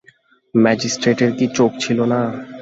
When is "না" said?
2.11-2.21